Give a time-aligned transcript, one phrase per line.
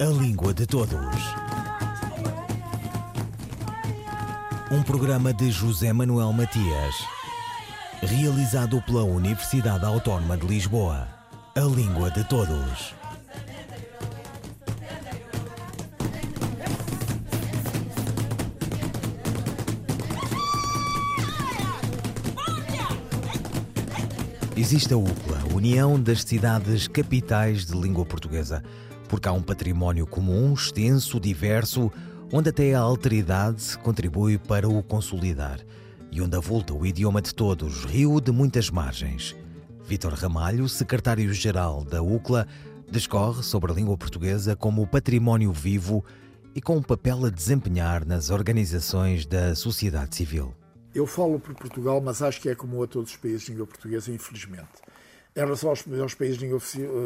[0.00, 0.94] A Língua de Todos.
[4.70, 6.94] Um programa de José Manuel Matias,
[8.00, 11.08] realizado pela Universidade Autónoma de Lisboa.
[11.56, 12.94] A Língua de Todos.
[24.56, 28.62] Existe a UPLA, União das Cidades Capitais de Língua Portuguesa,
[29.08, 31.90] porque há um património comum, extenso, diverso,
[32.32, 35.60] onde até a alteridade contribui para o consolidar
[36.10, 39.34] e onde avulta o idioma de todos, rio de muitas margens.
[39.84, 42.46] Vítor Ramalho, secretário-geral da UCLA,
[42.90, 46.04] discorre sobre a língua portuguesa como património vivo
[46.54, 50.54] e com um papel a desempenhar nas organizações da sociedade civil.
[50.94, 53.66] Eu falo por Portugal, mas acho que é como a todos os países de língua
[53.66, 54.68] portuguesa, infelizmente.
[55.38, 56.58] Em relação aos, aos países de língua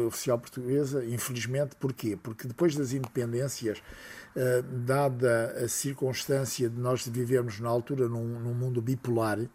[0.07, 2.17] oficial portuguesa, infelizmente, porquê?
[2.17, 8.55] Porque depois das independências, uh, dada a circunstância de nós vivermos na altura num, num
[8.55, 9.49] mundo bipolar, uh,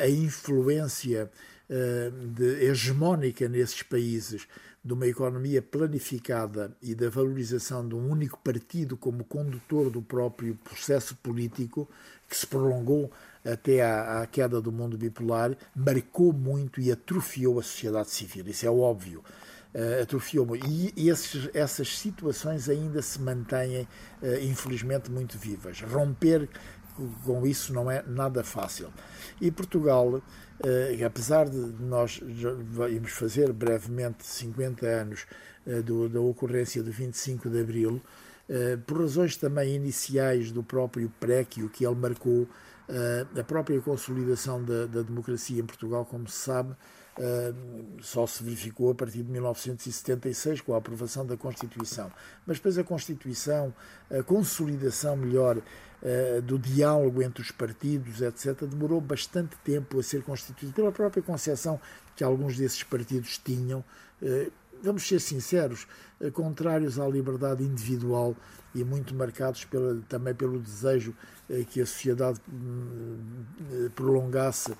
[0.00, 1.28] a influência
[2.34, 4.48] de, hegemónica nesses países
[4.82, 10.54] de uma economia planificada e da valorização de um único partido como condutor do próprio
[10.64, 11.86] processo político,
[12.28, 13.10] que se prolongou
[13.52, 18.46] até à, à, queda do mundo bipolar, marcou muito e atrofiou a sociedade civil.
[18.48, 19.22] Isso é óbvio.
[19.74, 20.66] Uh, atrofiou muito.
[20.66, 23.86] E, esses, essas situações ainda se mantêm, uh,
[24.42, 25.80] infelizmente, muito vivas.
[25.82, 26.48] Romper
[27.24, 28.92] com isso não é nada fácil.
[29.40, 32.20] E Portugal, uh, apesar de nós
[32.90, 35.26] irmos fazer brevemente 50 anos
[35.84, 38.02] do, da ocorrência do 25 de Abril,
[38.86, 42.48] por razões também iniciais do próprio préquio que ele marcou,
[43.38, 46.74] a própria consolidação da, da, democracia em Portugal, como se sabe,
[48.00, 52.10] só se verificou a partir de 1976 com a aprovação da Constituição.
[52.46, 53.74] Mas depois a Constituição,
[54.10, 55.60] a consolidação melhor
[56.44, 61.78] do diálogo entre os partidos, etc., demorou bastante tempo a ser constituído pela própria concepção
[62.16, 63.84] que alguns desses partidos tinham
[64.82, 65.86] vamos ser sinceros,
[66.20, 68.34] eh, contrários à liberdade individual
[68.74, 71.14] e muito marcados pela, também pelo desejo
[71.48, 73.18] eh, que a sociedade hum,
[73.72, 74.72] eh, prolongasse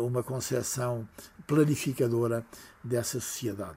[0.00, 1.08] uma concepção
[1.46, 2.44] planificadora
[2.82, 3.76] dessa sociedade.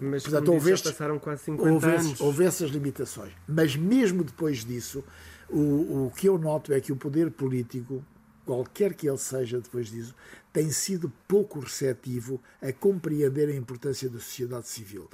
[0.00, 2.20] Mas portanto, houve, estes, passaram quase 50 houve, anos.
[2.22, 3.34] houve essas limitações.
[3.46, 5.04] Mas mesmo depois disso,
[5.50, 8.02] o, o que eu noto é que o poder político,
[8.46, 10.14] qualquer que ele seja depois disso,
[10.52, 15.08] tem sido pouco receptivo a compreender a importância da sociedade civil.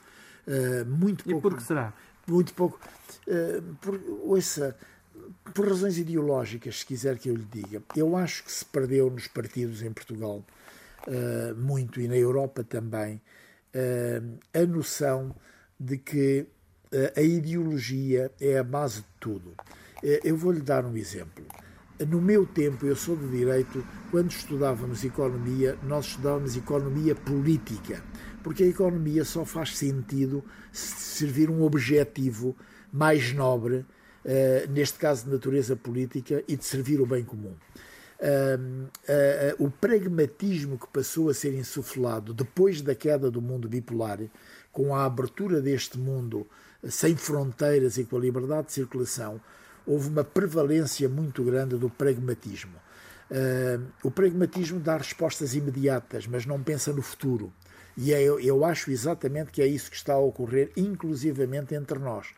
[0.47, 1.39] Uh, muito pouco.
[1.39, 1.93] E por que será?
[2.27, 2.81] Muito pouco.
[3.27, 4.77] Uh, por, ouça,
[5.53, 9.27] por razões ideológicas, se quiser que eu lhe diga, eu acho que se perdeu nos
[9.27, 10.45] partidos em Portugal
[11.07, 13.21] uh, muito e na Europa também
[14.55, 15.35] a noção
[15.81, 16.47] de que
[17.17, 19.53] a ideologia é a base de tudo.
[20.23, 21.45] Eu vou lhe dar um exemplo.
[22.01, 28.03] No meu tempo, eu sou de direito, quando estudávamos economia, nós estudávamos economia política,
[28.43, 32.57] porque a economia só faz sentido se servir um objetivo
[32.93, 37.55] mais nobre, uh, neste caso de natureza política, e de servir o bem comum.
[39.59, 44.19] O pragmatismo que passou a ser insuflado depois da queda do mundo bipolar,
[44.73, 46.47] com a abertura deste mundo
[46.83, 49.41] sem fronteiras e com a liberdade de circulação,
[49.87, 52.75] houve uma prevalência muito grande do pragmatismo.
[53.31, 57.53] Uh, o pragmatismo dá respostas imediatas, mas não pensa no futuro.
[57.97, 61.99] E é, eu, eu, acho exatamente que é isso que está a ocorrer, inclusivamente entre
[61.99, 62.29] nós.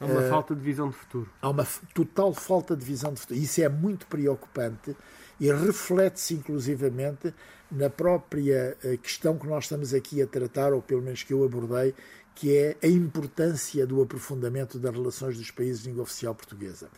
[0.00, 1.30] Há uma uh, falta de visão de futuro.
[1.40, 3.38] Há uma total falta de visão de futuro.
[3.38, 4.96] Isso é muito preocupante
[5.40, 7.34] e reflete-se inclusivamente
[7.70, 11.42] na própria ah, questão que nós estamos aqui a tratar, ou pelo menos que eu
[11.42, 11.94] abordei,
[12.34, 16.88] que é a importância do aprofundamento das relações dos países de língua oficial portuguesa.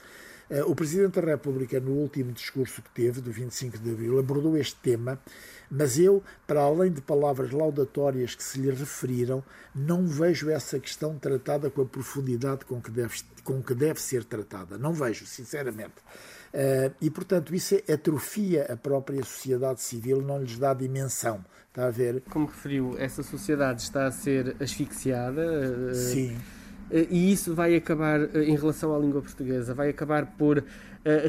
[0.48, 4.56] Eh, o Presidente da República, no último discurso que teve, do 25 de abril, abordou
[4.56, 5.18] este tema,
[5.70, 9.42] mas eu, para além de palavras laudatórias que se lhe referiram,
[9.74, 14.24] não vejo essa questão tratada com a profundidade com que deve, com que deve ser
[14.24, 14.76] tratada.
[14.76, 15.94] Não vejo, sinceramente.
[16.54, 21.44] Uh, e, portanto, isso atrofia a própria sociedade civil, não lhes dá dimensão.
[21.68, 22.22] Está a ver?
[22.30, 25.42] Como referiu, essa sociedade está a ser asfixiada.
[25.42, 26.36] Uh, Sim.
[26.92, 30.62] Uh, e isso vai acabar, em relação à língua portuguesa, vai acabar por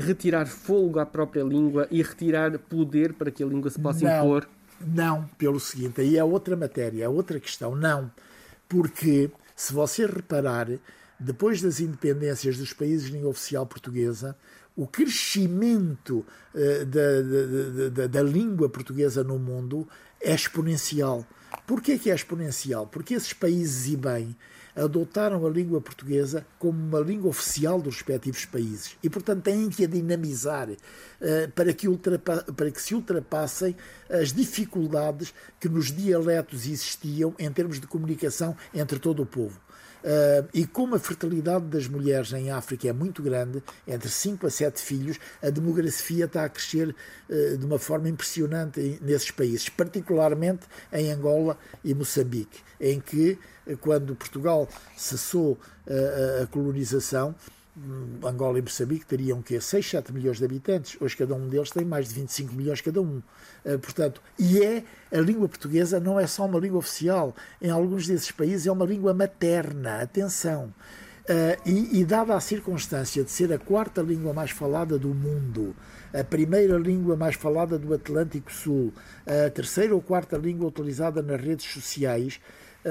[0.06, 4.25] retirar fogo à própria língua e retirar poder para que a língua se possa não,
[4.25, 4.48] impor?
[4.80, 7.75] Não, pelo seguinte, aí é outra matéria, é outra questão.
[7.75, 8.10] Não,
[8.69, 10.69] porque se você reparar,
[11.19, 14.33] depois das independências dos países de língua oficial portuguesa,
[14.75, 19.88] o crescimento uh, da, da, da, da, língua portuguesa no mundo
[20.22, 21.25] é exponencial.
[21.66, 22.86] Porquê que é exponencial?
[22.88, 24.36] Porque esses países, e bem,
[24.75, 29.86] adotaram a língua portuguesa como uma língua oficial dos respectivos países e, portanto, têm que
[29.86, 30.78] a dinamizar uh,
[31.56, 31.88] para, que
[32.56, 33.75] para que se ultrapassem
[34.10, 39.60] as dificuldades que nos dialetos existiam em termos de comunicação entre todo o povo.
[40.06, 44.52] Uh, e como a fertilidade das mulheres em África é muito grande, entre 5 a
[44.52, 46.96] 7 filhos, a demografia está a crescer
[47.28, 53.40] uh, de uma forma impressionante nesses países, particularmente em Angola e Moçambique, em que,
[53.81, 55.57] quando Portugal cessou
[56.42, 57.34] a colonização,
[58.24, 60.98] Angola e Moçambique teriam que 6, 7 milhões de habitantes.
[61.01, 63.22] Hoje cada um deles tem mais de 25 milhões cada um.
[63.66, 67.36] Uh, portanto, e é a língua portuguesa não é só uma língua oficial.
[67.62, 70.01] Em alguns desses países é uma língua materna.
[70.01, 70.74] Atenção.
[71.27, 75.75] Uh, e, e, dada a circunstância de ser a quarta língua mais falada do mundo,
[76.13, 78.94] a primeira língua mais falada do Atlântico Sul,
[79.25, 82.39] a terceira ou quarta língua utilizada nas redes sociais,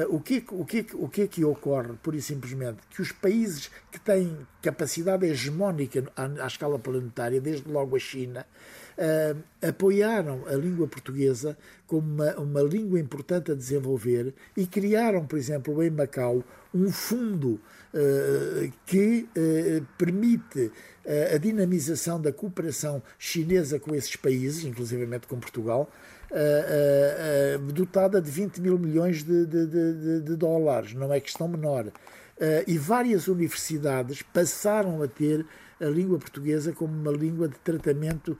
[0.08, 2.78] o, que, o, que, o que é que ocorre, pura e simplesmente?
[2.90, 8.44] Que os países que têm capacidade hegemónica à, à escala planetária, desde logo a China,
[8.98, 11.56] uh, apoiaram a língua portuguesa
[11.86, 16.42] como uma, uma língua importante a desenvolver e criaram, por exemplo, em Macau,
[16.74, 17.60] um fundo
[17.94, 19.28] uh, que
[19.96, 20.72] permite
[21.32, 25.90] a dinamização da cooperação chinesa com esses países, inclusivamente com Portugal,
[26.34, 31.46] uh, uh, dotada de 20 mil milhões de, de, de, de dólares, não é questão
[31.46, 31.86] menor.
[32.66, 35.46] e várias universidades passaram a ter
[35.80, 38.36] a língua portuguesa como uma língua de tratamento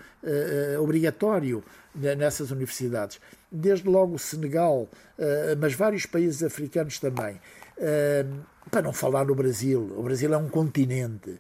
[0.81, 1.63] obrigatório
[1.95, 3.21] nessas universidades.
[3.51, 4.89] Desde logo o Senegal,
[5.61, 7.41] mas vários países africanos também.
[8.69, 11.39] para não falar no Brasil, o Brasil é um continente.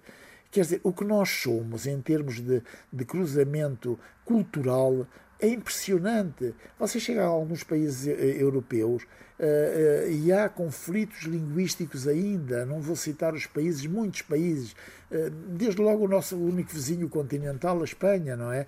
[0.55, 2.63] Quer dizer, o que nós somos em termos de,
[2.93, 5.05] de cruzamento cultural
[5.45, 6.55] é impressionante.
[6.79, 12.65] Você chega a alguns países eh, europeus uh, uh, e há conflitos linguísticos ainda.
[12.65, 14.73] Não vou citar os países, muitos países.
[15.11, 18.67] Uh, desde logo o nosso único vizinho continental, a Espanha, não é?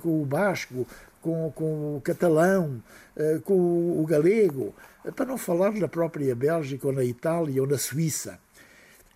[0.00, 0.86] com o basco,
[1.22, 2.82] com, com o catalão,
[3.44, 4.74] com o galego.
[5.14, 8.38] Para não falar na própria Bélgica, ou na Itália, ou na Suíça.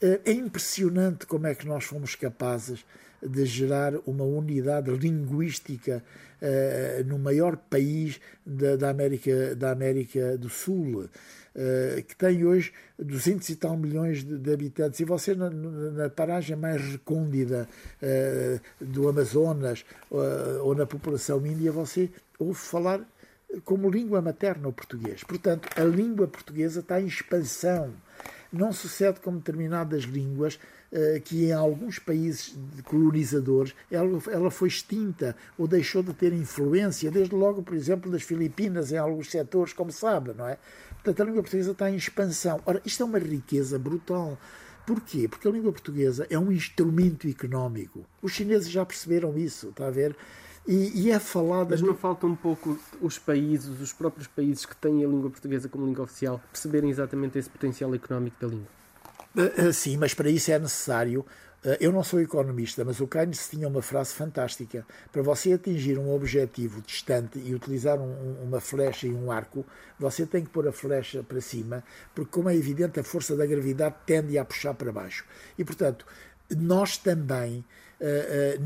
[0.01, 2.85] É impressionante como é que nós fomos capazes
[3.23, 6.03] de gerar uma unidade linguística
[6.41, 12.73] uh, no maior país da, da, América, da América do Sul, uh, que tem hoje
[12.99, 15.01] 200 e tal milhões de, de habitantes.
[15.01, 17.69] E você, na, na, paragem mais recôndida
[18.03, 19.85] uh, do Amazonas
[20.63, 23.01] ou na população índia, você ouve falar
[23.65, 25.25] como língua materna o português.
[25.25, 27.93] Portanto, a língua portuguesa está em expansão.
[28.53, 30.59] Não sucede como determinadas línguas
[30.93, 37.35] eh, que em alguns países colonizadores ela, foi extinta ou deixou de ter influência, desde
[37.35, 40.59] logo, por exemplo, das Filipinas, em alguns setores, como sabe, não é?
[40.95, 42.61] Portanto, a língua portuguesa está em expansão.
[42.67, 44.37] Ora, isto é uma riqueza brutal.
[44.85, 45.29] Porquê?
[45.29, 48.05] Porque a língua portuguesa é um instrumento económico.
[48.21, 50.17] Os chineses já perceberam isso, está a ver?
[50.67, 51.71] E, e é falada.
[51.71, 55.69] Mas não falta um pouco os países, os próprios países que têm a língua portuguesa
[55.69, 58.69] como língua oficial, perceberem exatamente esse potencial económico da língua?
[59.37, 61.25] Eh, eh, sim, mas para isso é necessário.
[61.65, 64.87] Eh, eu não sou economista, mas o Keynes tinha uma frase fantástica.
[65.13, 69.65] Para você atingir um objetivo distante e utilizar um, uma flecha e um arco,
[69.99, 71.85] você tem que pôr a flecha para cima,
[72.15, 75.25] porque, como é evidente, a força da gravidade tende a puxar para baixo.
[75.59, 76.07] E, portanto,
[76.51, 77.65] nós também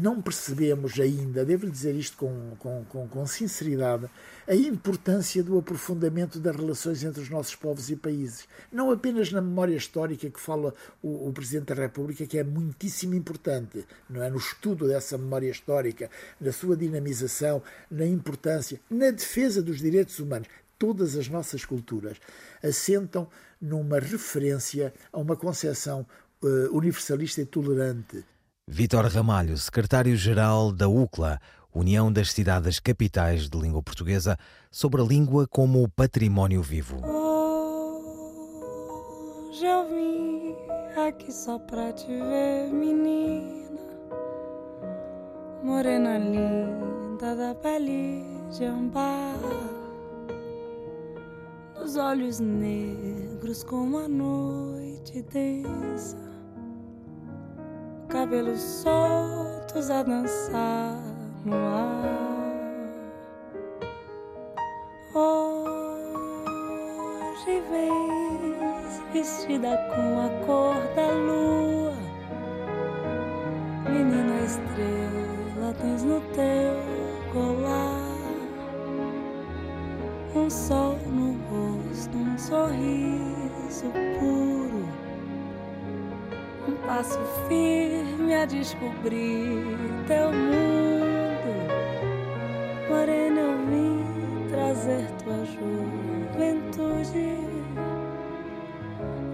[0.00, 4.09] não percebemos ainda, devo-lhe dizer isto com, com, com, com, sinceridade,
[4.47, 8.47] a importância do aprofundamento das relações entre os nossos povos e países.
[8.71, 10.73] Não apenas na memória histórica que fala
[11.03, 14.31] o, o Presidente da República, que é muitíssimo importante, não é?
[14.31, 16.09] no estudo dessa memória histórica,
[16.41, 20.49] na sua dinamização, na importância, na defesa dos direitos humanos.
[20.79, 22.19] Todas as nossas culturas
[22.62, 23.29] assentam
[23.61, 26.07] numa referência a uma concepção
[26.43, 28.25] uh, universalista e tolerante.
[28.66, 31.38] Vítor Ramalho, secretário-geral da UCLA,
[31.73, 34.38] União das Cidades Capitais de Língua Portuguesa,
[34.71, 36.97] sobre a língua como património vivo.
[39.47, 40.56] Hoje eu vim
[40.99, 43.83] aqui só pra te ver, menina,
[45.62, 49.37] morena linda da pele de ambar,
[51.75, 56.24] dos olhos negros como a noite densa
[58.14, 60.97] cabelos soltos a dançar
[61.44, 62.04] no ar.
[65.12, 66.00] Hoje
[67.73, 71.92] vens vestida com a cor da lua,
[73.90, 76.76] menina estrela, tens no teu
[77.33, 78.14] colar
[80.37, 83.90] um sol no rosto, um sorriso
[84.21, 84.54] puro,
[86.68, 87.18] um passo
[87.49, 89.64] firme a descobrir
[90.06, 91.54] teu mundo.
[92.88, 97.37] Morena, eu vim trazer tua juventude.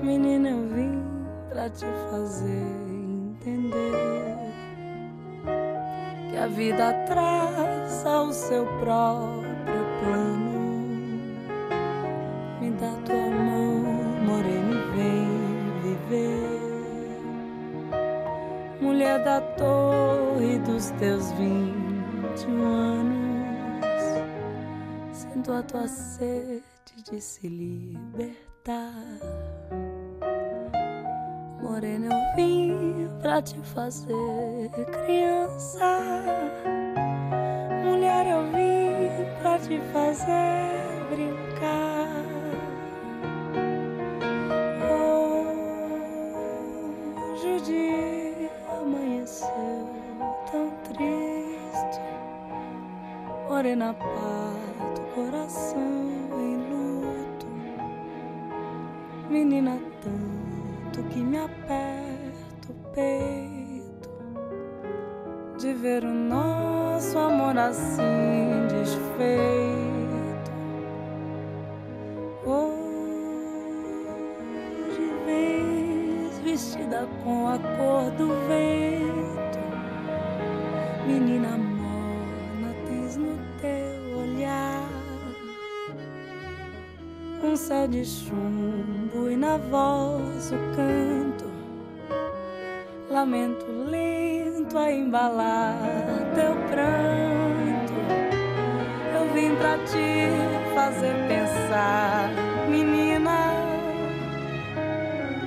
[0.03, 1.03] Menina, eu vim
[1.49, 2.67] pra te fazer
[3.41, 4.37] entender
[6.31, 9.40] que a vida traça o seu próprio
[21.01, 23.87] teus vinte anos,
[25.13, 26.63] sinto a tua sede
[27.11, 28.93] de se libertar.
[31.63, 34.71] Morena, eu vim pra te fazer
[35.07, 36.03] criança.
[37.83, 41.90] Mulher, eu vim pra te fazer brincar.
[53.61, 57.47] Morena, parto, coração em luto.
[59.29, 64.09] Menina, tanto que me aperta o peito
[65.59, 70.51] de ver o nosso amor assim desfeito.
[72.47, 72.81] Hoje
[75.27, 77.90] vens vestida com a cor
[87.57, 91.51] céu de chumbo e na voz o canto.
[93.11, 95.77] Lamento lento a embalar
[96.35, 97.93] teu pranto.
[99.15, 102.31] Eu vim pra te fazer pensar,
[102.69, 103.53] menina.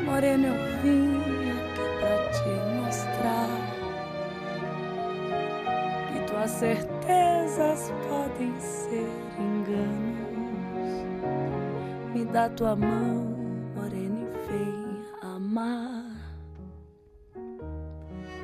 [0.05, 1.19] Morena, eu vim
[1.51, 2.50] aqui pra te
[2.81, 3.50] mostrar
[6.12, 10.02] que tuas certezas podem ser enganos.
[12.33, 13.27] Dá tua mão,
[13.75, 16.03] morena, e vem amar.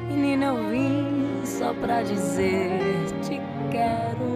[0.07, 2.69] Menina, eu vim só pra dizer
[3.23, 3.41] te
[3.71, 4.29] quero.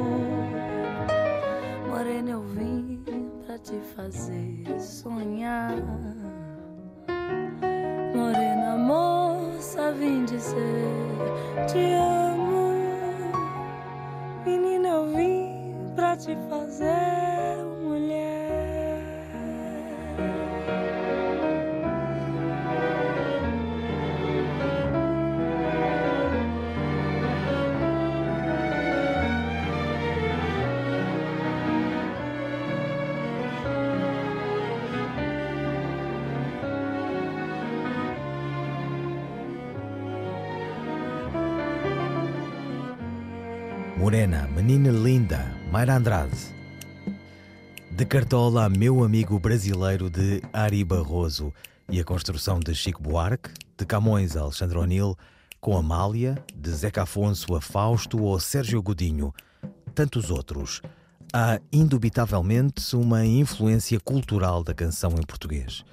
[1.88, 3.04] Morena, eu vim
[3.46, 5.76] pra te fazer sonhar.
[8.16, 10.90] Morena, moça, vim dizer
[11.72, 12.74] te amo.
[14.44, 17.23] Menina, eu vim pra te fazer
[43.98, 46.36] Morena, menina linda, Mayra Andrade.
[47.92, 51.54] De Cartola meu amigo brasileiro de Ari Barroso
[51.88, 55.16] e a construção de Chico Buarque, de Camões Alexandre O'Neill,
[55.62, 59.32] com Amália, de Zeca Afonso a Fausto ou Sérgio Godinho,
[59.94, 60.82] tantos outros.
[61.32, 65.86] Há indubitavelmente uma influência cultural da canção em português.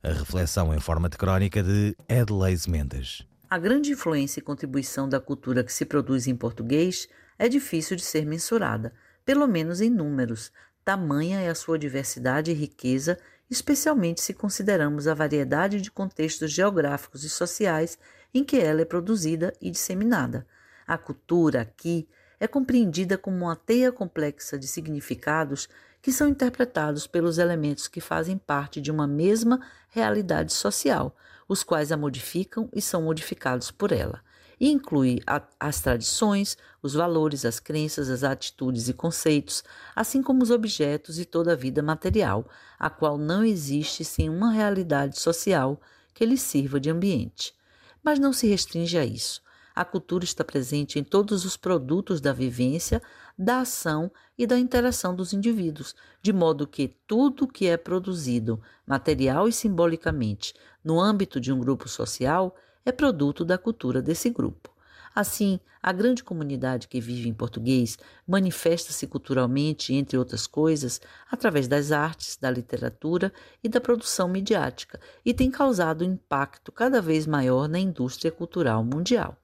[0.00, 3.26] A reflexão em forma de crónica de Edleis Mendes.
[3.50, 8.02] A grande influência e contribuição da cultura que se produz em português é difícil de
[8.02, 8.92] ser mensurada,
[9.24, 10.50] pelo menos em números.
[10.84, 13.18] Tamanha é a sua diversidade e riqueza,
[13.50, 17.98] especialmente se consideramos a variedade de contextos geográficos e sociais
[18.34, 20.46] em que ela é produzida e disseminada.
[20.86, 22.08] A cultura aqui
[22.40, 25.68] é compreendida como uma teia complexa de significados
[26.00, 31.16] que são interpretados pelos elementos que fazem parte de uma mesma realidade social,
[31.48, 34.22] os quais a modificam e são modificados por ela.
[34.60, 39.62] E inclui a, as tradições, os valores, as crenças, as atitudes e conceitos,
[39.94, 42.48] assim como os objetos e toda a vida material,
[42.78, 45.80] a qual não existe sem uma realidade social
[46.12, 47.54] que lhe sirva de ambiente.
[48.02, 49.40] Mas não se restringe a isso.
[49.78, 53.00] A cultura está presente em todos os produtos da vivência,
[53.38, 59.46] da ação e da interação dos indivíduos, de modo que tudo que é produzido, material
[59.46, 62.56] e simbolicamente, no âmbito de um grupo social,
[62.88, 64.74] é produto da cultura desse grupo.
[65.14, 71.92] Assim, a grande comunidade que vive em português manifesta-se culturalmente, entre outras coisas, através das
[71.92, 73.30] artes, da literatura
[73.62, 78.82] e da produção midiática, e tem causado um impacto cada vez maior na indústria cultural
[78.82, 79.36] mundial.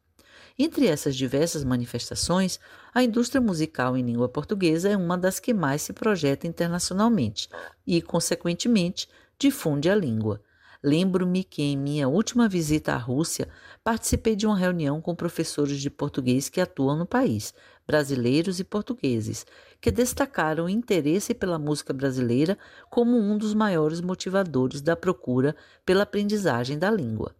[0.59, 2.59] Entre essas diversas manifestações,
[2.95, 7.49] a indústria musical em língua portuguesa é uma das que mais se projeta internacionalmente
[7.87, 9.07] e, consequentemente,
[9.39, 10.41] difunde a língua.
[10.87, 13.49] Lembro-me que em minha última visita à Rússia
[13.83, 17.55] participei de uma reunião com professores de português que atuam no país,
[17.87, 19.47] brasileiros e portugueses,
[19.81, 22.59] que destacaram o interesse pela música brasileira
[22.91, 27.35] como um dos maiores motivadores da procura pela aprendizagem da língua.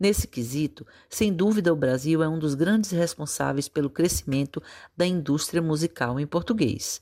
[0.00, 4.60] Nesse quesito, sem dúvida, o Brasil é um dos grandes responsáveis pelo crescimento
[4.96, 7.00] da indústria musical em português.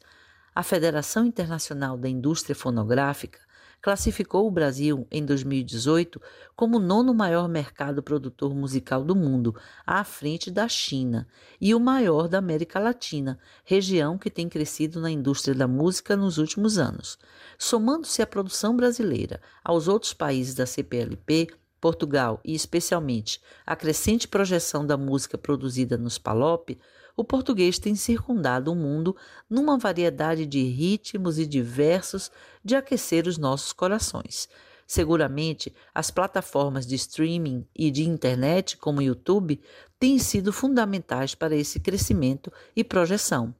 [0.54, 3.45] A Federação Internacional da Indústria Fonográfica
[3.86, 6.20] classificou o Brasil em 2018
[6.56, 9.54] como o nono maior mercado produtor musical do mundo,
[9.86, 11.28] à frente da China,
[11.60, 16.36] e o maior da América Latina, região que tem crescido na indústria da música nos
[16.36, 17.16] últimos anos.
[17.56, 21.46] Somando-se a produção brasileira aos outros países da CPLP,
[21.80, 26.76] Portugal e especialmente a crescente projeção da música produzida nos PALOP,
[27.16, 29.16] o português tem circundado o mundo
[29.48, 32.30] numa variedade de ritmos e diversos
[32.62, 34.48] de aquecer os nossos corações.
[34.86, 39.60] Seguramente, as plataformas de streaming e de internet, como o YouTube,
[39.98, 43.52] têm sido fundamentais para esse crescimento e projeção.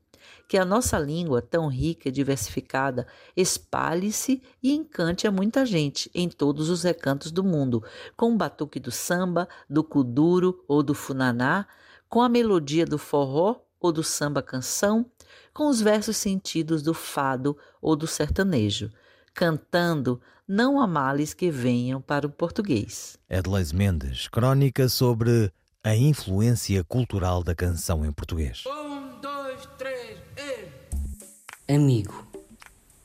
[0.49, 6.29] Que a nossa língua, tão rica e diversificada, espalhe-se e encante a muita gente em
[6.29, 7.83] todos os recantos do mundo,
[8.17, 11.67] com o batuque do samba, do kuduro ou do funaná,
[12.09, 15.07] com a melodia do forró ou do samba canção,
[15.53, 18.91] com os versos sentidos do fado ou do sertanejo,
[19.35, 23.19] cantando não há males que venham para o português.
[23.29, 28.65] Edleis Mendes, crônica sobre a influência cultural da canção em português.
[28.67, 31.73] Um, dois, três, e...
[31.75, 32.27] Amigo,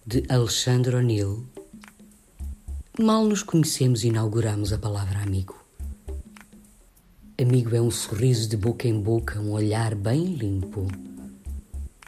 [0.06, 1.48] de Alexandre O'Neill.
[3.00, 5.61] Mal nos conhecemos e inauguramos a palavra amigo.
[7.42, 10.86] Amigo é um sorriso de boca em boca, um olhar bem limpo,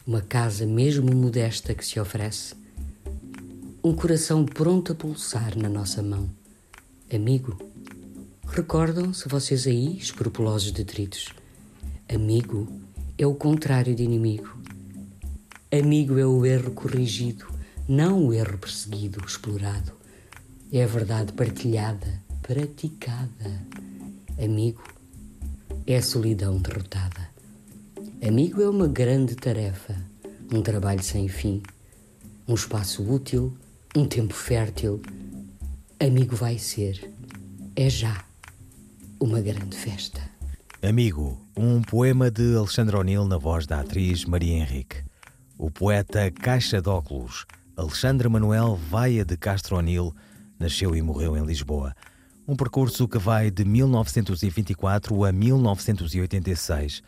[0.05, 2.53] uma casa mesmo modesta que se oferece,
[3.83, 6.29] um coração pronto a pulsar na nossa mão.
[7.11, 7.57] Amigo,
[8.47, 11.33] recordam-se vocês aí, escrupulosos detritos?
[12.07, 12.67] Amigo
[13.17, 14.55] é o contrário de inimigo.
[15.71, 17.47] Amigo é o erro corrigido,
[17.87, 19.93] não o erro perseguido, explorado.
[20.71, 23.65] É a verdade partilhada, praticada.
[24.37, 24.92] Amigo
[25.85, 27.29] é a solidão derrotada.
[28.25, 29.95] Amigo é uma grande tarefa,
[30.51, 31.61] um trabalho sem fim,
[32.47, 33.57] um espaço útil,
[33.95, 35.01] um tempo fértil.
[35.99, 37.11] Amigo vai ser,
[37.75, 38.23] é já,
[39.19, 40.21] uma grande festa.
[40.81, 45.03] Amigo, um poema de Alexandre O'Neill na voz da atriz Maria Henrique.
[45.57, 50.13] O poeta Caixa de Óculos, Alexandre Manuel Vaia de Castro O'Neill,
[50.59, 51.93] nasceu e morreu em Lisboa.
[52.45, 57.01] Um percurso que vai de 1924 a 1986.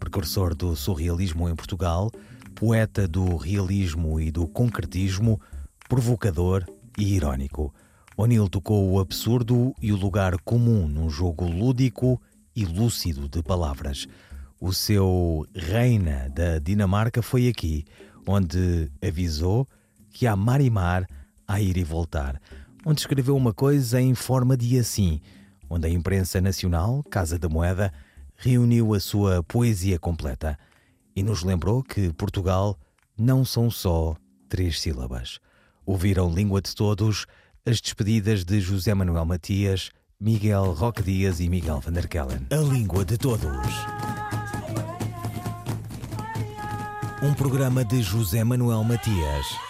[0.00, 2.10] Precursor do surrealismo em Portugal,
[2.56, 5.40] poeta do realismo e do concretismo,
[5.88, 6.66] provocador
[6.98, 7.72] e irónico.
[8.16, 12.20] O'Neill tocou o absurdo e o lugar comum num jogo lúdico
[12.54, 14.08] e lúcido de palavras.
[14.60, 17.84] O seu Reina da Dinamarca foi aqui,
[18.26, 19.68] onde avisou
[20.10, 21.06] que há mar e mar
[21.46, 22.40] a ir e voltar
[22.84, 25.20] onde escreveu uma coisa em forma de assim,
[25.68, 27.92] onde a imprensa nacional, Casa da Moeda,
[28.36, 30.58] reuniu a sua poesia completa
[31.14, 32.78] e nos lembrou que Portugal
[33.16, 34.16] não são só
[34.48, 35.38] três sílabas.
[35.84, 37.26] Ouviram Língua de Todos
[37.66, 42.46] as despedidas de José Manuel Matias, Miguel Roque Dias e Miguel van der Kellen.
[42.50, 43.74] A Língua de Todos.
[47.22, 49.69] Um programa de José Manuel Matias